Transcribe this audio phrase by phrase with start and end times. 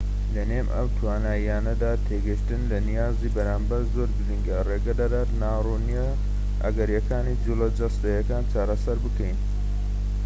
[0.35, 6.07] لەنێو ئەم توانایانەدا تێگەشتن لە نیازی بەرامبەر زۆر گرنگە ڕێگەدەدات ناڕوونیە
[6.63, 9.37] ئەگەریەکانی جوڵە جەستەییەکان چارەسەر بکەین